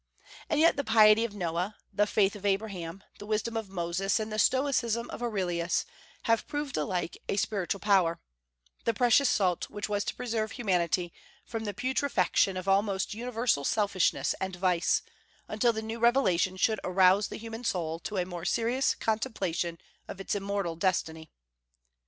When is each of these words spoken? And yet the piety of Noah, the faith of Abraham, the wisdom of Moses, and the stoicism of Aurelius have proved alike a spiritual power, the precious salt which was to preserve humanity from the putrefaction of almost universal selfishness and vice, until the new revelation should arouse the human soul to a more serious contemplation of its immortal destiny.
And 0.49 0.59
yet 0.59 0.77
the 0.77 0.83
piety 0.83 1.25
of 1.25 1.35
Noah, 1.35 1.75
the 1.93 2.07
faith 2.07 2.35
of 2.35 2.43
Abraham, 2.43 3.03
the 3.19 3.27
wisdom 3.27 3.55
of 3.55 3.69
Moses, 3.69 4.19
and 4.19 4.33
the 4.33 4.39
stoicism 4.39 5.07
of 5.11 5.21
Aurelius 5.21 5.85
have 6.23 6.47
proved 6.47 6.75
alike 6.75 7.19
a 7.29 7.35
spiritual 7.37 7.79
power, 7.81 8.19
the 8.83 8.95
precious 8.95 9.29
salt 9.29 9.69
which 9.69 9.87
was 9.87 10.03
to 10.05 10.15
preserve 10.15 10.53
humanity 10.53 11.13
from 11.45 11.65
the 11.65 11.73
putrefaction 11.75 12.57
of 12.57 12.67
almost 12.67 13.13
universal 13.13 13.63
selfishness 13.63 14.33
and 14.41 14.55
vice, 14.55 15.03
until 15.47 15.71
the 15.71 15.83
new 15.83 15.99
revelation 15.99 16.57
should 16.57 16.79
arouse 16.83 17.27
the 17.27 17.37
human 17.37 17.63
soul 17.63 17.99
to 17.99 18.17
a 18.17 18.25
more 18.25 18.43
serious 18.43 18.95
contemplation 18.95 19.77
of 20.07 20.19
its 20.19 20.33
immortal 20.33 20.75
destiny. 20.75 21.29